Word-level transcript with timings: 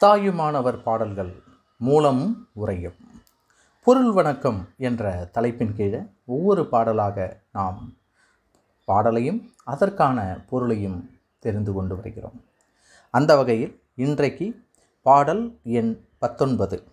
தாயுமானவர் 0.00 0.82
பாடல்கள் 0.82 1.42
மூலம் 1.76 2.48
உரையும். 2.56 2.94
பொருள் 3.84 4.12
வணக்கம் 4.12 4.68
என்ற 4.76 5.28
தலைப்பின் 5.32 5.74
கீழே 5.74 6.02
ஒவ்வொரு 6.24 6.68
பாடலாக 6.68 7.40
நாம் 7.52 7.96
பாடலையும் 8.84 9.52
அதற்கான 9.64 10.44
பொருளையும் 10.48 11.10
தெரிந்து 11.38 11.72
கொண்டு 11.72 11.96
வருகிறோம். 11.96 12.44
அந்த 13.10 13.36
வகையில் 13.36 13.82
இன்றைக்கு 13.94 14.64
பாடல் 15.02 15.58
எண் 15.64 16.04
பத்தொன்பது. 16.18 16.84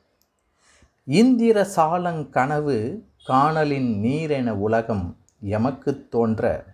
இந்திர 1.06 1.68
சாலங் 1.76 2.30
கனவு 2.30 3.06
காணலின் 3.26 4.02
நீரென 4.04 4.50
உலகம் 4.50 5.18
எமக்குத் 5.40 6.12
தோன்ற. 6.12 6.66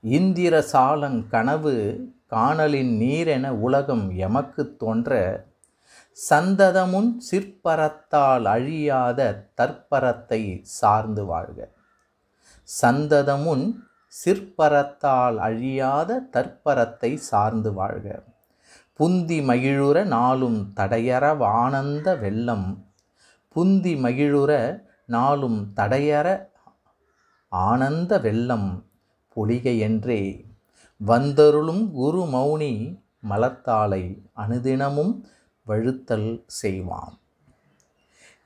இந்திர 0.00 0.64
சாலங் 0.72 1.28
கனவு 1.28 2.00
காணலின் 2.34 3.00
நீரென 3.00 3.48
உலகம் 3.48 4.16
எமக்குத் 4.16 4.78
தோன்ற 4.78 5.44
சந்ததமுன் 6.30 7.16
சிற்பரத்தால் 7.18 8.44
அழியாத 8.44 9.48
தற்பரத்தை 9.56 10.58
சார்ந்து 10.62 11.24
வாழ்க. 11.24 11.68
சந்ததமுன் 12.82 13.72
சிற்பரத்தால் 14.06 15.38
அழியாத 15.38 16.22
தற்பரத்தை 16.32 17.14
சார்ந்து 17.14 17.72
வாழ்க. 17.72 18.22
புந்தி 18.98 19.44
மகிழுற 19.44 20.04
நாளும் 20.04 20.72
தடையற 20.76 21.44
ஆனந்த 21.44 22.16
வெள்ளம். 22.16 22.86
புந்தி 23.54 23.98
மகிழுற 23.98 24.82
நாளும் 25.04 25.72
தடையற 25.76 26.46
ஆனந்த 27.48 28.18
வெள்ளம். 28.18 28.84
பொலிக 29.36 29.78
என்றே 29.78 30.52
வந்தருளும் 31.00 31.84
குரு 31.92 32.22
மௌனி 32.32 32.72
மலர்த்தாளை 33.28 34.04
அனுதினமும் 34.36 35.12
வழுத்தல் 35.66 36.30
செய்வாம் 36.62 37.14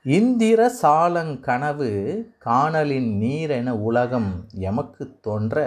இந்திர 0.05 0.59
சாலங்கனவு 0.81 1.89
காணலின் 2.37 3.09
நீரென 3.21 3.69
உலகம் 3.81 4.31
எமக்குத் 4.61 5.17
தோன்ற 5.21 5.57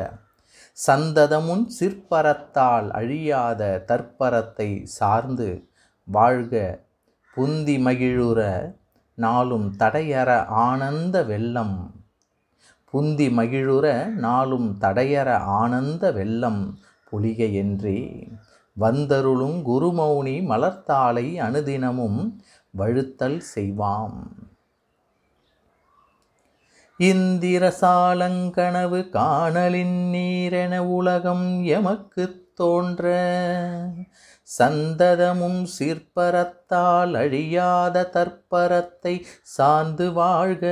சந்ததமுன் 0.79 1.65
சிற்பரத்தால் 1.79 2.89
அழியாத 2.91 3.63
தற்பரத்தை 3.87 4.71
சார்ந்து 4.91 5.49
வாழ்க 6.09 6.55
புந்தி 7.37 7.77
மகிழுற 7.81 8.41
நாளும் 9.19 9.69
தடையற 9.79 10.31
ஆனந்த 10.63 11.17
வெள்ளம் 11.25 11.77
புந்தி 12.93 13.31
மகிழுற 13.33 14.05
நாளும் 14.07 14.77
தடையற 14.81 15.33
ஆனந்த 15.33 16.13
வெள்ளம் 16.13 16.79
பொலிக 17.11 17.53
என்றே. 17.53 18.29
வந்தருளும் 18.73 19.67
குருமௌனி 19.67 20.43
மலர்த்தாளை 20.43 21.41
அனுதினமும் 21.41 22.33
வழுத்தல் 22.79 23.41
செய்வாம். 23.55 24.27
இந்திர 26.99 27.75
சாலங்கனவு 27.81 29.09
காணலின் 29.09 30.13
நீரென 30.13 30.79
உலகம் 30.79 31.65
எமக்குத் 31.65 32.57
தோன்ற. 32.57 33.07
சந்ததமும் 34.59 35.67
சிற்பரத்தால் 35.79 37.15
அழியாத 37.15 38.11
தற்பரத்தை 38.13 39.23
சார்ந்து 39.43 40.13
வாழ்க. 40.13 40.67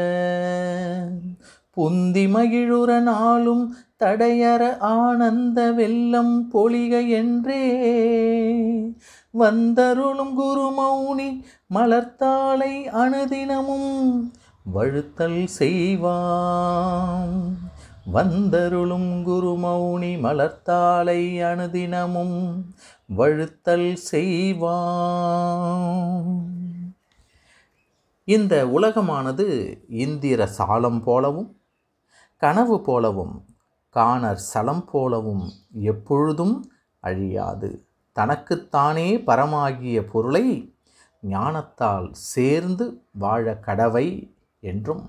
புந்தி 1.80 2.28
மகிழுற 2.28 3.00
நாளும் 3.00 3.76
தடையற 3.98 4.78
ஆனந்த 4.78 5.72
வெல்லம் 5.72 6.46
பொழிக 6.54 7.08
என்றே. 7.08 7.64
வந்தருளும் 9.30 10.40
குருமௌனி 10.40 11.42
மலர்த்தாளை 11.74 12.88
அணுதினமும் 12.88 14.30
வழுத்தல் 14.74 15.48
செய்வாம். 15.58 17.54
வந்தருளும் 18.04 19.26
குருமௌனி 19.26 20.20
மலர்த்தாளை 20.20 21.42
அணுதினமும் 21.42 22.52
வழுத்தல் 23.16 23.96
செய்வாம். 24.12 26.44
இந்த 28.24 28.66
உலகமானது 28.66 29.78
இந்திர 29.88 30.46
சாலம் 30.46 31.02
போலவும் 31.02 31.54
கனவு 32.42 32.76
போலவும் 32.80 33.34
காணர் 33.96 34.42
சலம் 34.50 34.84
போலவும் 34.90 35.44
எப்பொழுதும் 35.82 36.54
அழியாது. 37.02 37.68
தனக்குத்தானே 38.16 39.08
பரமாகிய 39.28 39.98
பொருளை 40.12 40.44
ஞானத்தால் 41.22 42.08
சேர்ந்து 42.32 42.84
வாழ 43.18 43.44
கடவை 43.66 44.06
என்றும் 44.62 45.04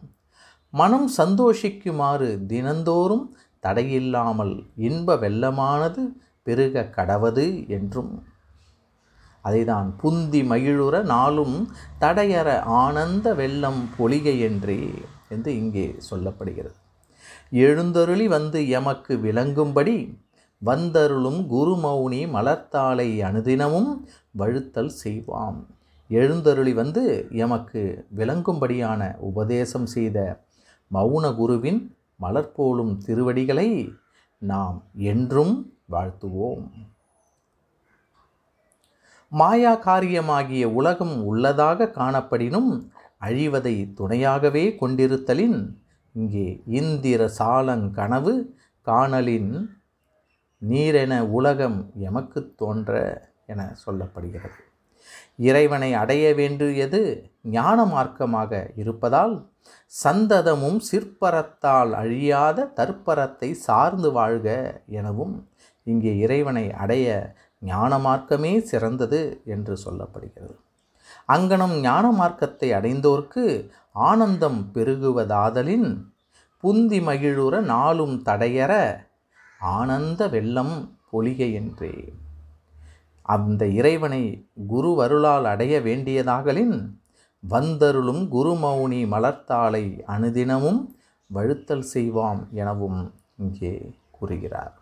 மனம் 0.74 1.08
சந்தோஷிக்குமாறு 1.18 2.30
தினந்தோறும் 2.46 3.25
தடையில்லாமல் 3.63 4.53
இன்ப 4.88 5.16
வெள்ளமானது 5.16 6.03
பெருக 6.44 6.86
கடவது 6.98 7.48
என்றும் 7.78 8.13
அதைதான் 9.46 9.90
புந்தி 10.02 10.42
மகிழுற 10.46 10.96
நாளும் 11.03 11.58
தடையற 12.00 12.50
ஆனந்த 12.81 13.28
வெள்ளம் 13.34 13.81
பொலிகை 13.98 14.36
என்றே 14.40 14.81
என்று 15.30 15.52
இங்கே 15.58 15.88
சொல்லப்படுகிறது. 16.09 16.78
எழுந்தருளி 17.50 18.28
வந்து 18.28 18.69
எமக்கு 18.69 19.16
விளங்கும்படி 19.16 20.19
வந்தருளும் 20.59 21.40
குருமௌனி 21.52 22.28
மலர்த்தாளை 22.28 23.19
அனுதினமும் 23.22 24.06
வழுத்தல் 24.38 24.92
செய்வாம். 25.03 25.66
எழுந்தருளி 26.08 26.74
வந்து 26.74 27.28
எமக்கு 27.31 28.06
விளங்கும்படியான 28.18 29.18
உபதேசம் 29.18 29.86
செய்த 29.86 30.44
மௌன 30.92 31.36
குருவின் 31.36 31.96
மலர்போலும் 32.22 32.97
திருவடிகளை 33.06 33.94
நாம் 34.38 34.84
என்றும் 34.94 35.74
வாழ்த்துவோம். 35.92 36.66
மாயா 39.30 39.74
காரியமாகிய 39.86 40.63
உலகம் 40.63 41.24
உள்ளதாக 41.24 41.92
காணப்படினும் 41.96 42.72
அழிவதை 43.22 43.75
துணையாகவே 43.98 44.78
கொண்டிருத்தலின் 44.81 45.81
இங்கே 46.14 46.62
இந்திர 46.66 47.32
சாலங்கனவு 47.40 48.34
காணலின் 48.82 49.70
நீரென 50.70 51.20
உலகம் 51.30 51.92
எமக்குத் 52.00 52.58
தோன்ற 52.58 52.92
என 53.46 53.76
சொல்லப்படுகிறது. 53.86 54.60
இறைவனை 55.38 55.94
அடைய 55.94 56.36
வேண்டியது 56.36 57.32
ஞான 57.44 57.86
மார்க்கமாக 57.86 58.70
இருப்பதால் 58.76 59.50
சந்ததமும் 60.04 60.80
சிற்பரத்தால் 60.80 61.94
அழியாத 61.94 62.74
தற்பரத்தை 62.76 63.52
சார்ந்து 63.52 64.12
வாழ்க 64.12 64.82
எனவும் 64.88 65.50
இங்கே 65.84 66.18
இறைவனை 66.18 66.72
அடைய 66.74 67.36
ஞான 67.60 68.00
மார்க்கமே 68.00 68.60
சிறந்தது 68.60 69.42
என்று 69.46 69.78
சொல்லப்படுகிறது. 69.86 70.56
அங்கனம் 71.30 71.76
ஞான 71.80 72.06
மார்க்கத்தை 72.12 72.70
அடைந்தோர்க்கு 72.72 73.46
ஆனந்தம் 73.92 74.59
பெருகுவதாதலின் 74.74 75.90
புந்தி 76.64 77.00
மகிழுற 77.02 77.62
நாளும் 77.62 78.16
தடையற 78.26 78.74
ஆனந்த 79.62 80.22
வெள்ளம் 80.28 80.76
பொலிக 81.12 81.40
என்றே. 81.54 81.94
அந்த 83.26 83.66
இறைவனை 83.66 84.24
குருவருளால் 84.70 85.44
அடைய 85.44 85.74
வேண்டியதாகலின் 85.81 86.76
வந்தருளும் 87.44 88.24
குருமௌனி 88.31 89.02
மலர்த்தாளை 89.08 89.86
அணுதினமும் 90.08 90.81
வழுத்தல் 91.30 91.88
செய்வாம் 91.94 92.42
எனவும் 92.51 93.00
இங்கே 93.38 93.74
கூறுகிறார். 94.12 94.74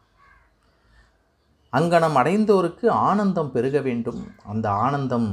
அங்கனம் 1.74 2.16
அடைந்தோருக்கு 2.16 2.90
ஆனந்தம் 2.90 3.52
பெருக 3.52 3.80
வேண்டும். 3.81 4.22
அந்த 4.44 4.72
ஆனந்தம் 4.72 5.30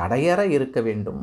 தடையற 0.00 0.40
இருக்க 0.56 0.78
வேண்டும். 0.80 1.22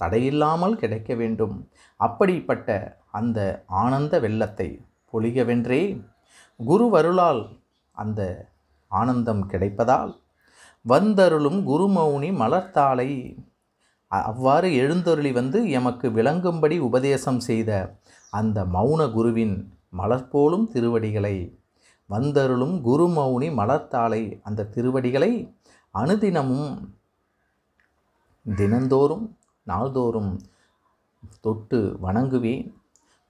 தடையில்லாமல் 0.00 0.74
கிடைக்க 0.74 1.10
வேண்டும். 1.14 1.56
அப்படிப்பட்ட 2.00 2.68
அந்த 3.10 3.38
ஆனந்த 3.82 4.14
வெள்ளத்தை 4.20 4.68
பொழியவென்றே 5.12 5.82
குருவருளால் 6.60 7.42
அந்த 7.96 8.20
ஆனந்தம் 8.90 9.42
கிடைப்பதால் 9.46 10.12
வந்தருளும் 10.84 11.60
குருமௌனி 11.66 12.30
மலர்த்தாளை 12.40 13.10
அவ்வாறு 14.12 14.68
எழுந்தருளி 14.74 15.30
வந்து 15.32 15.58
எமக்கு 15.70 16.06
விளங்கும்படி 16.10 16.76
உபதேசம் 16.78 17.40
செய்த 17.40 17.70
அந்த 18.32 18.58
மௌன 18.74 19.00
குருவின் 19.10 19.56
மலர்போலும் 19.96 20.66
திருவடிகளை 20.72 21.36
வந்தருளும் 22.10 22.76
குருமௌனி 22.84 23.48
மலர்த்தாளை 23.54 24.22
அந்த 24.42 24.68
திருவடிகளை 24.74 25.32
அனுதினமும் 25.94 26.70
தினந்தோறும் 28.46 29.36
நாள்தோறும் 29.62 30.40
தொட்டு 31.40 31.98
வணங்குவேன் 32.02 32.74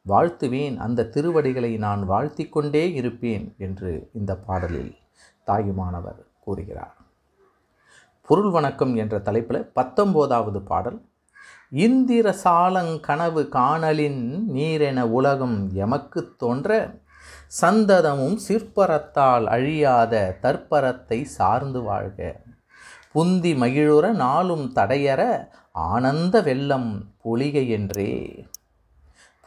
வாழ்த்துவேன் 0.09 0.77
அந்த 0.77 1.05
திருவடிகளை 1.05 1.77
நான் 1.77 2.07
வாழ்த்திக் 2.07 2.53
கொண்டே 2.53 2.93
இருப்பேன் 2.93 3.55
என்று 3.59 4.11
இந்த 4.13 4.37
பாடலில் 4.37 4.97
தாயுமானவர் 5.45 6.25
கூறுகிறார். 6.41 6.97
பொருள் 8.23 8.51
வணக்கம் 8.51 8.95
என்ற 8.95 9.19
தலைப்பில் 9.19 9.71
பத்தொம்போதாவது 9.75 10.59
பாடல் 10.59 11.05
இந்திர 11.71 12.35
சாலங்கனவு 12.45 13.49
காணலின் 13.49 14.49
நீரென 14.55 15.01
உலகம் 15.01 15.71
எமக்கு 15.75 16.35
தோன்ற 16.37 16.99
சந்ததமும் 17.61 18.37
சிற்பரத்தால் 18.37 19.47
அழியாத 19.47 20.39
தற்பரத்தை 20.43 21.23
சார்ந்து 21.23 21.83
வாழ்க. 21.83 22.44
புந்தி 23.15 23.57
மகிழுற 23.57 24.13
நாளும் 24.13 24.73
தடையற 24.75 25.23
ஆனந்த 25.73 26.43
வெள்ளம் 26.43 26.91
பொலிகை 27.25 27.69
என்றே 27.69 28.13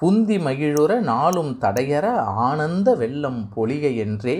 புந்தி 0.01 0.39
மகிழுற 0.41 0.99
நாளும் 1.01 1.57
தடையற 1.61 2.05
ஆனந்த 2.21 2.95
வெள்ளம் 2.95 3.51
பொலிகை 3.55 3.95
என்றே 3.97 4.37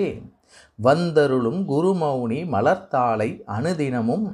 வந்தருளும் 0.75 1.61
குருமௌனி 1.67 2.45
மலர்த்தாளை 2.51 3.43
அனுதினமும் 3.47 4.25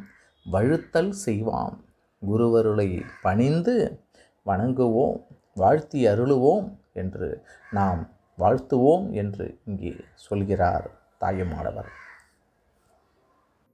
வழுத்தல் 0.46 1.14
செய்வாம். 1.26 1.76
குருவருளை 2.22 3.02
பணிந்து 3.22 4.04
வணங்குவோம் 4.46 5.20
வாழ்த்தி 5.54 6.08
அருளுவோம் 6.08 6.68
என்று 6.94 7.44
நாம் 7.72 8.02
வாழ்த்துவோம் 8.38 9.12
என்று 9.14 9.60
இங்கே 9.66 9.94
சொல்கிறார் 10.16 10.88
தாயுமானவர் 11.20 11.92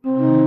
thank 0.03 0.33
you 0.33 0.38